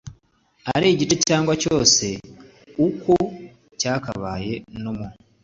[0.75, 2.05] ari igice cyangwa cyose
[2.87, 3.13] uko
[3.79, 5.07] cyakabaye no mu